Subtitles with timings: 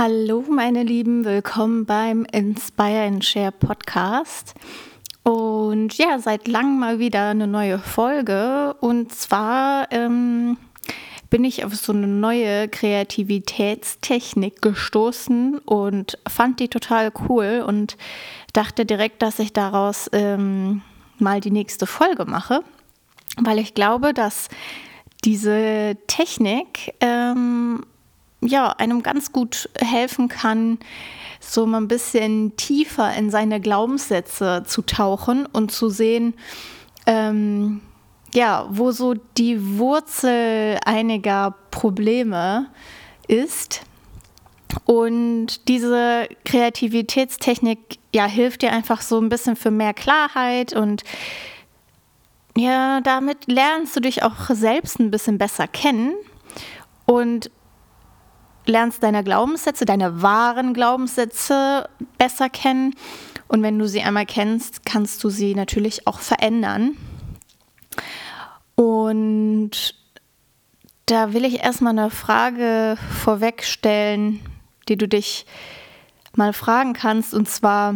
[0.00, 4.54] Hallo meine Lieben, willkommen beim Inspire and Share Podcast.
[5.24, 8.76] Und ja, seit langem mal wieder eine neue Folge.
[8.78, 10.56] Und zwar ähm,
[11.30, 17.96] bin ich auf so eine neue Kreativitätstechnik gestoßen und fand die total cool und
[18.52, 20.82] dachte direkt, dass ich daraus ähm,
[21.18, 22.62] mal die nächste Folge mache,
[23.36, 24.48] weil ich glaube, dass
[25.24, 27.82] diese Technik ähm,
[28.40, 30.78] ja, einem ganz gut helfen kann,
[31.40, 36.34] so mal ein bisschen tiefer in seine Glaubenssätze zu tauchen und zu sehen,
[37.06, 37.80] ähm,
[38.34, 42.66] ja, wo so die Wurzel einiger Probleme
[43.26, 43.82] ist.
[44.84, 51.04] Und diese Kreativitätstechnik ja, hilft dir einfach so ein bisschen für mehr Klarheit und
[52.56, 56.14] ja, damit lernst du dich auch selbst ein bisschen besser kennen
[57.06, 57.50] und
[58.68, 62.94] lernst deine Glaubenssätze, deine wahren Glaubenssätze besser kennen.
[63.48, 66.96] Und wenn du sie einmal kennst, kannst du sie natürlich auch verändern.
[68.74, 69.94] Und
[71.06, 74.40] da will ich erstmal eine Frage vorwegstellen,
[74.88, 75.46] die du dich
[76.36, 77.32] mal fragen kannst.
[77.32, 77.94] Und zwar,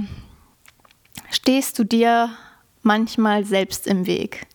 [1.31, 2.31] stehst du dir
[2.83, 4.47] manchmal selbst im Weg?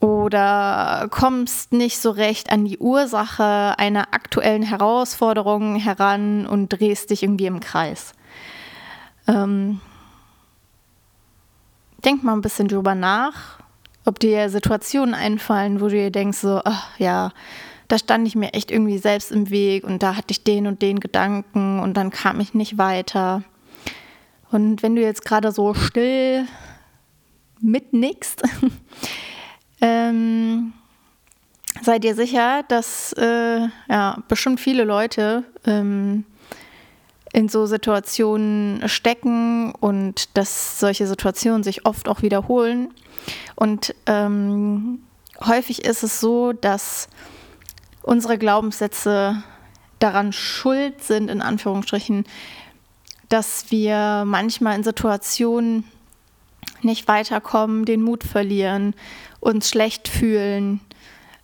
[0.00, 7.22] Oder kommst nicht so recht an die Ursache einer aktuellen Herausforderung heran und drehst dich
[7.22, 8.12] irgendwie im Kreis.
[9.26, 9.80] Ähm,
[12.04, 13.58] denk mal ein bisschen drüber nach,
[14.04, 17.32] ob dir Situationen einfallen, wo du dir denkst, so, ach ja,
[17.88, 20.82] da stand ich mir echt irgendwie selbst im Weg und da hatte ich den und
[20.82, 23.42] den Gedanken und dann kam ich nicht weiter.
[24.50, 26.46] Und wenn du jetzt gerade so still
[27.60, 28.42] mitnickst,
[29.86, 30.72] ähm,
[31.82, 36.24] sei dir sicher, dass äh, ja, bestimmt viele Leute ähm,
[37.32, 42.92] in so Situationen stecken und dass solche Situationen sich oft auch wiederholen.
[43.54, 45.00] Und ähm,
[45.44, 47.08] häufig ist es so, dass
[48.02, 49.42] unsere Glaubenssätze
[49.98, 52.24] daran schuld sind, in Anführungsstrichen,
[53.28, 55.84] dass wir manchmal in Situationen
[56.82, 58.94] nicht weiterkommen, den Mut verlieren,
[59.46, 60.80] uns schlecht fühlen,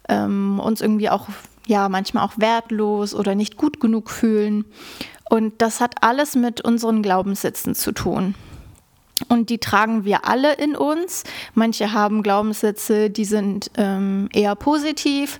[0.08, 1.28] ähm, uns irgendwie auch,
[1.66, 4.64] ja, manchmal auch wertlos oder nicht gut genug fühlen.
[5.30, 8.34] Und das hat alles mit unseren Glaubenssätzen zu tun.
[9.28, 11.22] Und die tragen wir alle in uns.
[11.54, 15.38] Manche haben Glaubenssätze, die sind ähm, eher positiv.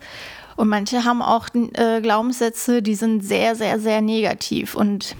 [0.55, 4.77] Und manche haben auch äh, Glaubenssätze, die sind sehr, sehr, sehr negativ.
[4.77, 5.17] Und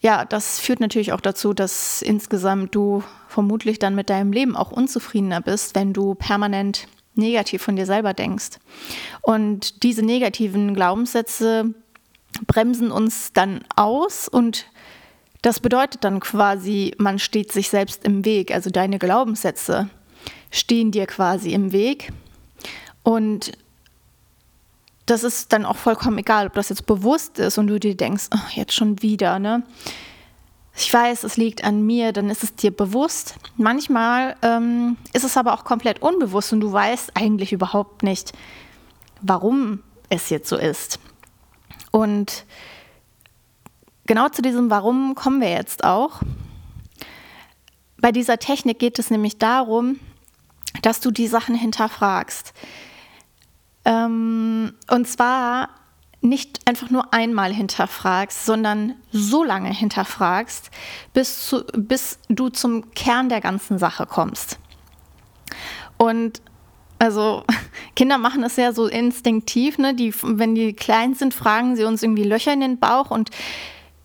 [0.00, 4.72] ja, das führt natürlich auch dazu, dass insgesamt du vermutlich dann mit deinem Leben auch
[4.72, 8.58] unzufriedener bist, wenn du permanent negativ von dir selber denkst.
[9.22, 11.74] Und diese negativen Glaubenssätze
[12.46, 14.66] bremsen uns dann aus und
[15.42, 18.52] das bedeutet dann quasi, man steht sich selbst im Weg.
[18.52, 19.88] Also deine Glaubenssätze
[20.50, 22.12] stehen dir quasi im Weg.
[23.02, 23.52] Und
[25.06, 28.26] das ist dann auch vollkommen egal, ob das jetzt bewusst ist und du dir denkst,
[28.34, 29.62] oh, jetzt schon wieder, ne?
[30.80, 33.34] Ich weiß, es liegt an mir, dann ist es dir bewusst.
[33.56, 38.32] Manchmal ähm, ist es aber auch komplett unbewusst und du weißt eigentlich überhaupt nicht,
[39.20, 41.00] warum es jetzt so ist.
[41.90, 42.44] Und
[44.06, 46.22] genau zu diesem Warum kommen wir jetzt auch.
[48.00, 49.98] Bei dieser Technik geht es nämlich darum,
[50.82, 52.52] dass du die Sachen hinterfragst.
[53.84, 55.70] Ähm, und zwar
[56.20, 60.70] nicht einfach nur einmal hinterfragst, sondern so lange hinterfragst,
[61.12, 64.58] bis, zu, bis du zum Kern der ganzen Sache kommst.
[65.96, 66.42] Und
[66.98, 67.44] also
[67.96, 69.94] Kinder machen es ja so instinktiv, ne?
[69.94, 73.30] Die, wenn die klein sind, fragen sie uns irgendwie Löcher in den Bauch und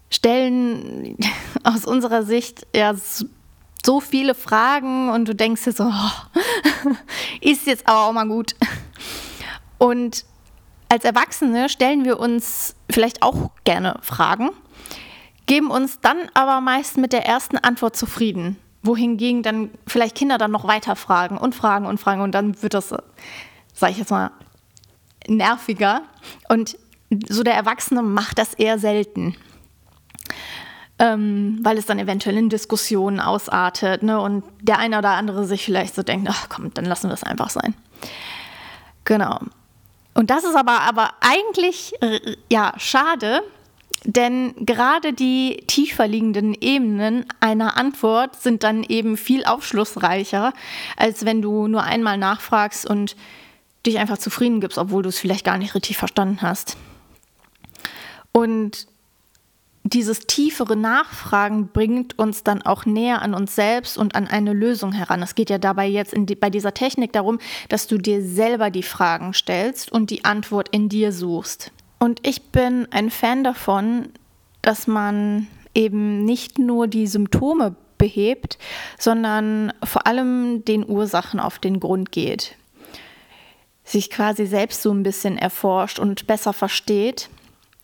[0.10, 1.18] stellen
[1.64, 2.94] aus unserer Sicht ja
[3.86, 6.92] so viele Fragen und du denkst dir so, oh,
[7.42, 8.56] ist jetzt aber auch mal gut.
[9.78, 10.26] Und
[10.94, 14.52] als Erwachsene stellen wir uns vielleicht auch gerne Fragen,
[15.48, 18.58] geben uns dann aber meist mit der ersten Antwort zufrieden.
[18.84, 22.76] Wohingegen dann vielleicht Kinder dann noch weiter fragen und fragen und fragen und dann wird
[22.76, 22.90] das,
[23.74, 24.30] sage ich jetzt mal,
[25.28, 26.04] nerviger.
[26.48, 26.78] Und
[27.28, 29.36] so der Erwachsene macht das eher selten.
[31.00, 34.22] Ähm, weil es dann eventuell in Diskussionen ausartet ne?
[34.22, 37.24] und der eine oder andere sich vielleicht so denkt, ach komm, dann lassen wir es
[37.24, 37.74] einfach sein.
[39.06, 39.40] Genau.
[40.14, 43.42] Und das ist aber, aber eigentlich äh, ja, schade,
[44.06, 50.54] denn gerade die tiefer liegenden Ebenen einer Antwort sind dann eben viel aufschlussreicher,
[50.98, 53.16] als wenn du nur einmal nachfragst und
[53.86, 56.78] dich einfach zufrieden gibst, obwohl du es vielleicht gar nicht richtig verstanden hast.
[58.32, 58.88] Und
[59.94, 64.92] dieses tiefere Nachfragen bringt uns dann auch näher an uns selbst und an eine Lösung
[64.92, 65.22] heran.
[65.22, 68.84] Es geht ja dabei jetzt die, bei dieser Technik darum, dass du dir selber die
[68.84, 71.72] Fragen stellst und die Antwort in dir suchst.
[72.00, 74.10] Und ich bin ein Fan davon,
[74.62, 78.58] dass man eben nicht nur die Symptome behebt,
[78.98, 82.56] sondern vor allem den Ursachen auf den Grund geht.
[83.84, 87.30] Sich quasi selbst so ein bisschen erforscht und besser versteht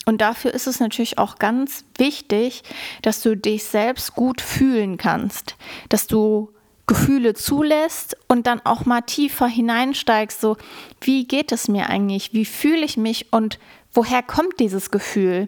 [0.09, 2.63] und dafür ist es natürlich auch ganz wichtig,
[3.03, 5.55] dass du dich selbst gut fühlen kannst,
[5.89, 6.51] dass du
[6.87, 10.57] Gefühle zulässt und dann auch mal tiefer hineinsteigst, so
[10.99, 13.59] wie geht es mir eigentlich, wie fühle ich mich und
[13.93, 15.47] woher kommt dieses Gefühl?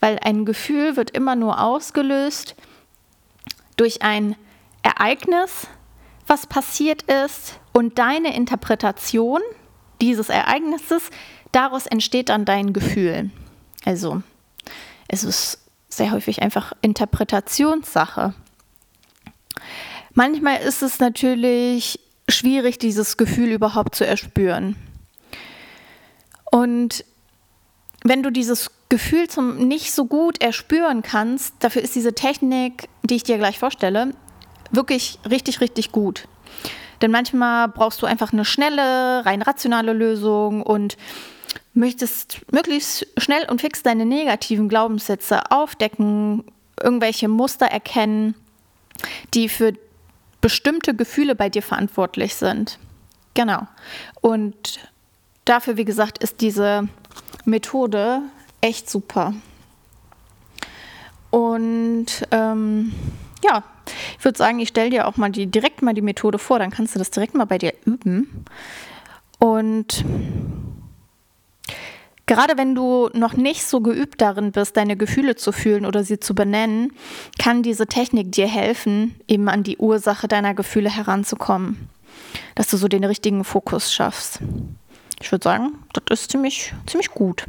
[0.00, 2.54] Weil ein Gefühl wird immer nur ausgelöst
[3.78, 4.36] durch ein
[4.82, 5.68] Ereignis,
[6.26, 9.40] was passiert ist und deine Interpretation
[10.02, 11.08] dieses Ereignisses,
[11.52, 13.30] daraus entsteht dann dein Gefühl.
[13.84, 14.22] Also
[15.08, 15.58] es ist
[15.88, 18.34] sehr häufig einfach Interpretationssache.
[20.14, 24.76] Manchmal ist es natürlich schwierig, dieses Gefühl überhaupt zu erspüren.
[26.50, 27.04] Und
[28.04, 33.16] wenn du dieses Gefühl zum nicht so gut erspüren kannst, dafür ist diese Technik, die
[33.16, 34.12] ich dir gleich vorstelle,
[34.70, 36.28] wirklich richtig, richtig gut.
[37.00, 40.96] Denn manchmal brauchst du einfach eine schnelle, rein rationale Lösung und
[41.74, 46.44] möchtest möglichst schnell und fix deine negativen Glaubenssätze aufdecken,
[46.80, 48.34] irgendwelche Muster erkennen,
[49.34, 49.72] die für
[50.40, 52.78] bestimmte Gefühle bei dir verantwortlich sind.
[53.34, 53.66] Genau.
[54.20, 54.80] Und
[55.44, 56.88] dafür, wie gesagt, ist diese
[57.44, 58.22] Methode
[58.60, 59.34] echt super.
[61.30, 62.92] Und ähm,
[63.42, 63.64] ja,
[64.18, 66.70] ich würde sagen, ich stelle dir auch mal die, direkt mal die Methode vor, dann
[66.70, 68.44] kannst du das direkt mal bei dir üben.
[69.38, 70.04] Und
[72.32, 76.18] Gerade wenn du noch nicht so geübt darin bist, deine Gefühle zu fühlen oder sie
[76.18, 76.94] zu benennen,
[77.38, 81.90] kann diese Technik dir helfen, eben an die Ursache deiner Gefühle heranzukommen.
[82.54, 84.38] Dass du so den richtigen Fokus schaffst.
[85.20, 87.44] Ich würde sagen, das ist ziemlich, ziemlich gut.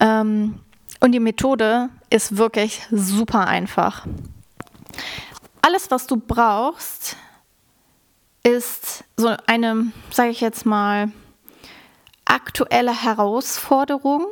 [0.00, 0.60] Ähm,
[1.00, 4.06] und die Methode ist wirklich super einfach.
[5.60, 7.18] Alles, was du brauchst,
[8.44, 11.12] ist so eine, sage ich jetzt mal,
[12.24, 14.26] aktuelle Herausforderung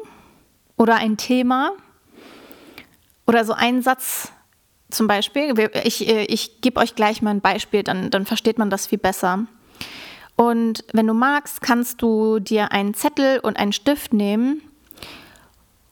[0.77, 1.73] oder ein Thema
[3.27, 4.33] oder so ein Satz
[4.91, 5.55] zum Beispiel.
[5.85, 8.99] Ich, äh, ich gebe euch gleich mal ein Beispiel, dann, dann versteht man das viel
[8.99, 9.47] besser.
[10.37, 14.63] Und wenn du magst, kannst du dir einen Zettel und einen Stift nehmen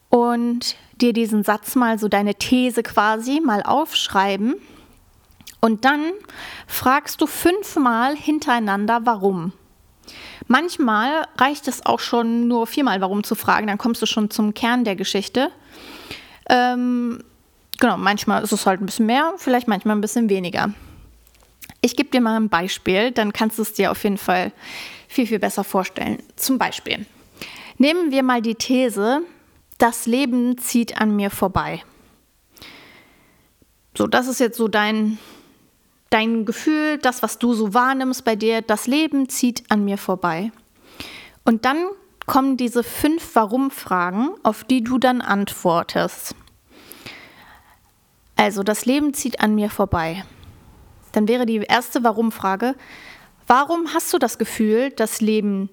[0.08, 4.54] und dir diesen Satz mal, so deine These quasi, mal aufschreiben.
[5.60, 6.12] Und dann
[6.66, 9.52] fragst du fünfmal hintereinander, warum.
[10.46, 14.54] Manchmal reicht es auch schon nur viermal warum zu fragen, dann kommst du schon zum
[14.54, 15.50] Kern der Geschichte.
[16.48, 17.22] Ähm,
[17.78, 20.72] genau, manchmal ist es halt ein bisschen mehr, vielleicht manchmal ein bisschen weniger.
[21.82, 24.52] Ich gebe dir mal ein Beispiel, dann kannst du es dir auf jeden Fall
[25.08, 26.22] viel, viel besser vorstellen.
[26.36, 27.06] Zum Beispiel,
[27.78, 29.22] nehmen wir mal die These,
[29.78, 31.82] das Leben zieht an mir vorbei.
[33.96, 35.18] So, das ist jetzt so dein
[36.10, 40.52] dein Gefühl, das, was du so wahrnimmst bei dir, das Leben zieht an mir vorbei.
[41.44, 41.86] Und dann
[42.26, 46.34] kommen diese fünf Warum-Fragen, auf die du dann antwortest.
[48.36, 50.24] Also, das Leben zieht an mir vorbei.
[51.12, 52.74] Dann wäre die erste Warum-Frage,
[53.46, 55.68] warum hast du das Gefühl, das Leben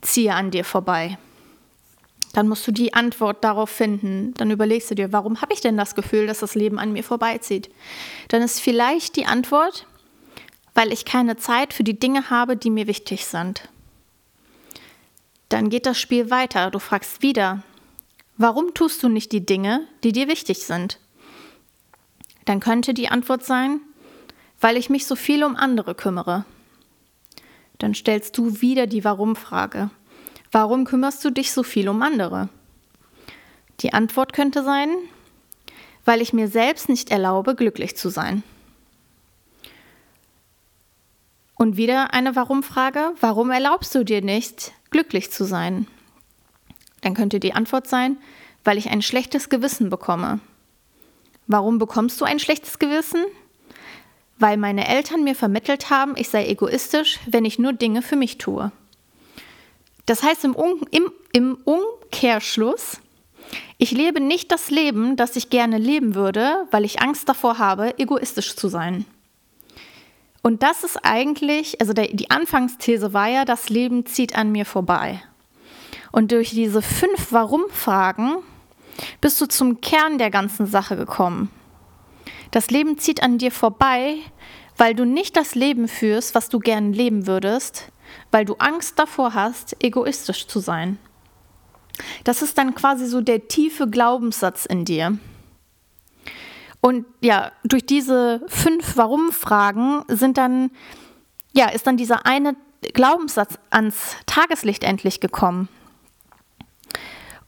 [0.00, 1.18] ziehe an dir vorbei?
[2.36, 4.34] Dann musst du die Antwort darauf finden.
[4.34, 7.02] Dann überlegst du dir, warum habe ich denn das Gefühl, dass das Leben an mir
[7.02, 7.70] vorbeizieht?
[8.28, 9.86] Dann ist vielleicht die Antwort,
[10.74, 13.70] weil ich keine Zeit für die Dinge habe, die mir wichtig sind.
[15.48, 16.70] Dann geht das Spiel weiter.
[16.70, 17.62] Du fragst wieder,
[18.36, 21.00] warum tust du nicht die Dinge, die dir wichtig sind?
[22.44, 23.80] Dann könnte die Antwort sein,
[24.60, 26.44] weil ich mich so viel um andere kümmere.
[27.78, 29.88] Dann stellst du wieder die Warum-Frage.
[30.52, 32.48] Warum kümmerst du dich so viel um andere?
[33.80, 34.90] Die Antwort könnte sein,
[36.04, 38.42] weil ich mir selbst nicht erlaube, glücklich zu sein.
[41.56, 43.12] Und wieder eine Warum-Frage.
[43.20, 45.86] Warum erlaubst du dir nicht, glücklich zu sein?
[47.00, 48.18] Dann könnte die Antwort sein,
[48.62, 50.40] weil ich ein schlechtes Gewissen bekomme.
[51.46, 53.24] Warum bekommst du ein schlechtes Gewissen?
[54.38, 58.38] Weil meine Eltern mir vermittelt haben, ich sei egoistisch, wenn ich nur Dinge für mich
[58.38, 58.70] tue.
[60.06, 63.00] Das heißt im, um, im, im Umkehrschluss,
[63.78, 67.98] ich lebe nicht das Leben, das ich gerne leben würde, weil ich Angst davor habe,
[67.98, 69.04] egoistisch zu sein.
[70.42, 74.64] Und das ist eigentlich, also der, die Anfangsthese war ja, das Leben zieht an mir
[74.64, 75.20] vorbei.
[76.12, 78.36] Und durch diese fünf Warum-Fragen
[79.20, 81.50] bist du zum Kern der ganzen Sache gekommen.
[82.52, 84.14] Das Leben zieht an dir vorbei,
[84.76, 87.90] weil du nicht das Leben führst, was du gern leben würdest,
[88.30, 90.98] weil du Angst davor hast, egoistisch zu sein.
[92.24, 95.18] Das ist dann quasi so der tiefe Glaubenssatz in dir.
[96.80, 100.70] Und ja, durch diese fünf Warum-Fragen sind dann,
[101.52, 102.54] ja, ist dann dieser eine
[102.92, 105.68] Glaubenssatz ans Tageslicht endlich gekommen.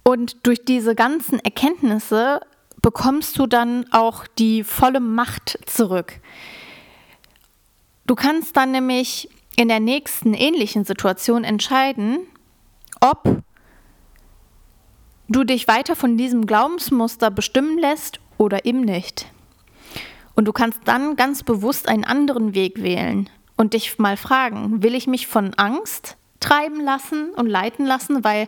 [0.02, 2.40] Und durch diese ganzen Erkenntnisse
[2.80, 6.14] bekommst du dann auch die volle Macht zurück.
[8.06, 12.20] Du kannst dann nämlich in der nächsten ähnlichen Situation entscheiden,
[13.00, 13.42] ob
[15.28, 19.26] du dich weiter von diesem Glaubensmuster bestimmen lässt oder eben nicht.
[20.36, 24.94] Und du kannst dann ganz bewusst einen anderen Weg wählen und dich mal fragen, will
[24.94, 28.46] ich mich von Angst treiben lassen und leiten lassen, weil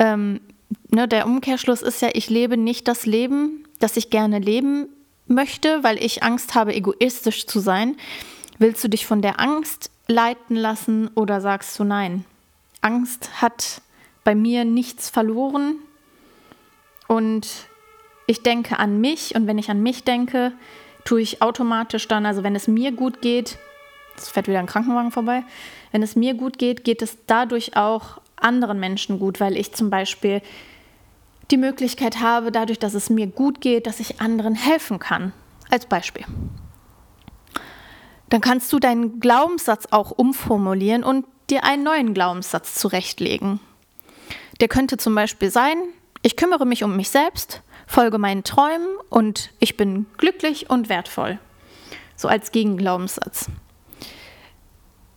[0.00, 0.40] ähm,
[0.88, 4.88] ne, der Umkehrschluss ist ja, ich lebe nicht das Leben, das ich gerne leben
[5.28, 7.96] möchte, weil ich Angst habe, egoistisch zu sein.
[8.58, 12.24] Willst du dich von der Angst leiten lassen oder sagst du nein?
[12.82, 13.80] Angst hat
[14.24, 15.76] bei mir nichts verloren
[17.08, 17.48] und
[18.26, 20.52] ich denke an mich und wenn ich an mich denke,
[21.04, 23.58] tue ich automatisch dann, also wenn es mir gut geht,
[24.16, 25.44] es fährt wieder ein Krankenwagen vorbei,
[25.92, 29.90] wenn es mir gut geht, geht es dadurch auch anderen Menschen gut, weil ich zum
[29.90, 30.42] Beispiel
[31.50, 35.32] die Möglichkeit habe, dadurch, dass es mir gut geht, dass ich anderen helfen kann.
[35.70, 36.24] Als Beispiel
[38.30, 43.60] dann kannst du deinen Glaubenssatz auch umformulieren und dir einen neuen Glaubenssatz zurechtlegen.
[44.60, 45.76] Der könnte zum Beispiel sein,
[46.22, 51.38] ich kümmere mich um mich selbst, folge meinen Träumen und ich bin glücklich und wertvoll.
[52.16, 53.46] So als Gegenglaubenssatz.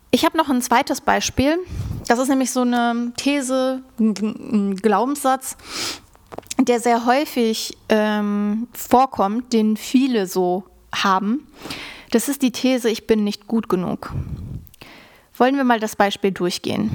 [0.10, 1.58] Ich habe noch ein zweites Beispiel.
[2.08, 5.58] Das ist nämlich so eine These, ein Glaubenssatz,
[6.60, 11.48] der sehr häufig ähm, vorkommt, den viele so haben.
[12.14, 14.12] Das ist die These, ich bin nicht gut genug.
[15.36, 16.92] Wollen wir mal das Beispiel durchgehen.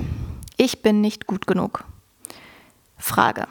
[0.56, 1.82] Ich bin nicht gut genug.
[2.96, 3.48] Frage.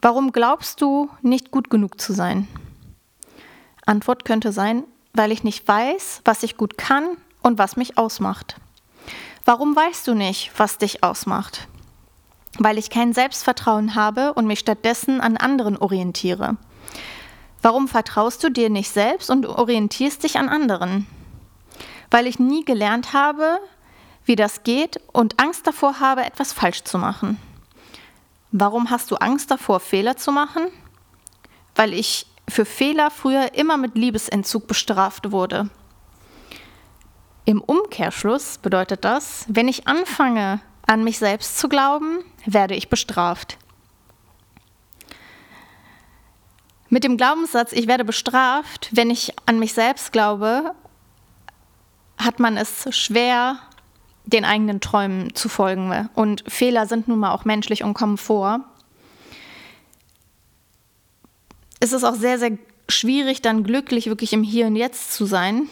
[0.00, 2.48] Warum glaubst du, nicht gut genug zu sein?
[3.84, 8.56] Antwort könnte sein, weil ich nicht weiß, was ich gut kann und was mich ausmacht.
[9.44, 11.68] Warum weißt du nicht, was dich ausmacht?
[12.58, 16.56] Weil ich kein Selbstvertrauen habe und mich stattdessen an anderen orientiere.
[17.68, 21.06] Warum vertraust du dir nicht selbst und orientierst dich an anderen?
[22.10, 23.58] Weil ich nie gelernt habe,
[24.24, 27.38] wie das geht und Angst davor habe, etwas falsch zu machen.
[28.52, 30.68] Warum hast du Angst davor, Fehler zu machen?
[31.74, 35.68] Weil ich für Fehler früher immer mit Liebesentzug bestraft wurde.
[37.44, 43.58] Im Umkehrschluss bedeutet das, wenn ich anfange, an mich selbst zu glauben, werde ich bestraft.
[46.90, 50.74] Mit dem Glaubenssatz, ich werde bestraft, wenn ich an mich selbst glaube,
[52.16, 53.58] hat man es schwer,
[54.24, 56.08] den eigenen Träumen zu folgen.
[56.14, 58.60] Und Fehler sind nun mal auch menschlich und kommen vor.
[61.80, 65.68] Es ist auch sehr, sehr schwierig, dann glücklich wirklich im Hier und Jetzt zu sein.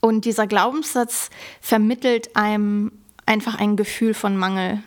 [0.00, 1.30] Und dieser Glaubenssatz
[1.60, 2.92] vermittelt einem
[3.24, 4.82] einfach ein Gefühl von Mangel.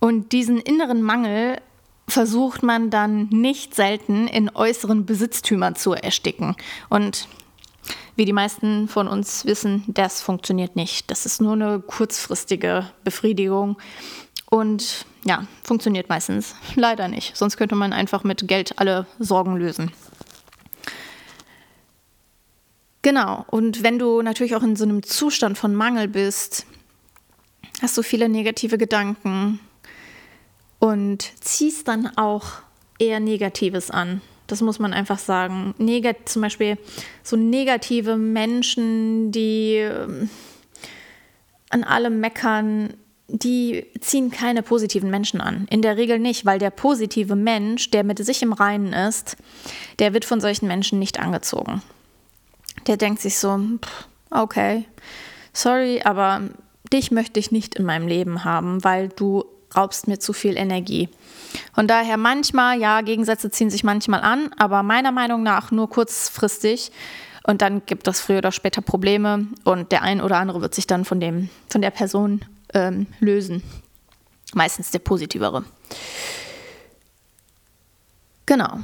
[0.00, 1.60] Und diesen inneren Mangel
[2.08, 6.56] versucht man dann nicht selten in äußeren Besitztümern zu ersticken.
[6.88, 7.28] Und
[8.16, 11.10] wie die meisten von uns wissen, das funktioniert nicht.
[11.10, 13.78] Das ist nur eine kurzfristige Befriedigung
[14.50, 17.36] und ja, funktioniert meistens leider nicht.
[17.36, 19.92] Sonst könnte man einfach mit Geld alle Sorgen lösen.
[23.02, 26.66] Genau, und wenn du natürlich auch in so einem Zustand von Mangel bist,
[27.80, 29.60] hast du viele negative Gedanken,
[30.78, 32.46] und ziehst dann auch
[32.98, 34.20] eher Negatives an.
[34.46, 35.74] Das muss man einfach sagen.
[35.78, 36.78] Negat zum Beispiel
[37.22, 40.30] so negative Menschen, die ähm,
[41.70, 42.94] an allem meckern,
[43.28, 45.66] die ziehen keine positiven Menschen an.
[45.70, 49.36] In der Regel nicht, weil der positive Mensch, der mit sich im Reinen ist,
[49.98, 51.82] der wird von solchen Menschen nicht angezogen.
[52.86, 53.60] Der denkt sich so,
[54.30, 54.84] okay,
[55.52, 56.40] sorry, aber
[56.90, 59.44] dich möchte ich nicht in meinem Leben haben, weil du
[59.76, 61.08] raubst mir zu viel Energie.
[61.74, 66.92] Von daher manchmal, ja, Gegensätze ziehen sich manchmal an, aber meiner Meinung nach nur kurzfristig.
[67.44, 70.86] Und dann gibt es früher oder später Probleme und der ein oder andere wird sich
[70.86, 72.44] dann von, dem, von der Person
[72.74, 73.62] ähm, lösen.
[74.54, 75.64] Meistens der positivere.
[78.44, 78.78] Genau.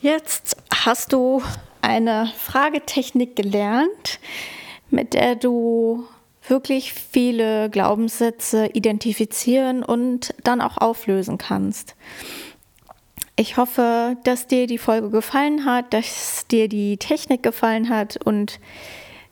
[0.00, 1.42] Jetzt hast du
[1.82, 4.20] eine Fragetechnik gelernt,
[4.90, 6.06] mit der du
[6.50, 11.94] wirklich viele Glaubenssätze identifizieren und dann auch auflösen kannst.
[13.36, 18.58] Ich hoffe, dass dir die Folge gefallen hat, dass dir die Technik gefallen hat und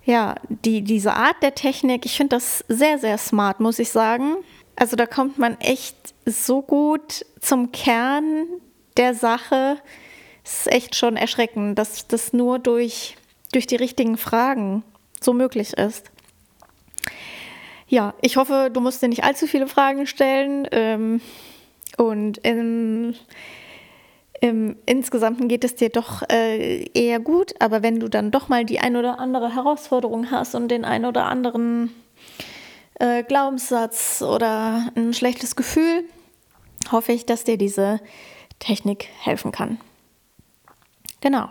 [0.05, 4.37] ja, die, diese Art der Technik, ich finde das sehr, sehr smart, muss ich sagen.
[4.77, 8.47] Also da kommt man echt so gut zum Kern
[8.97, 9.79] der Sache.
[10.45, 13.17] Es ist echt schon erschreckend, dass das nur durch,
[13.53, 14.85] durch die richtigen Fragen
[15.21, 16.05] so möglich ist.
[17.89, 20.67] Ja, ich hoffe, du musst dir nicht allzu viele Fragen stellen.
[20.73, 21.21] Ähm,
[21.97, 23.17] und in,
[24.41, 28.65] im Insgesamten geht es dir doch äh, eher gut, aber wenn du dann doch mal
[28.65, 31.95] die ein oder andere Herausforderung hast und den ein oder anderen
[32.99, 36.05] äh, Glaubenssatz oder ein schlechtes Gefühl,
[36.91, 38.01] hoffe ich, dass dir diese
[38.59, 39.79] Technik helfen kann.
[41.21, 41.49] Genau.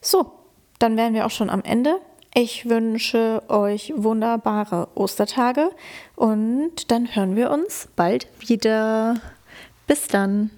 [0.00, 0.32] So,
[0.78, 2.00] dann wären wir auch schon am Ende.
[2.38, 5.70] Ich wünsche euch wunderbare Ostertage
[6.16, 9.14] und dann hören wir uns bald wieder.
[9.86, 10.50] Bis dann.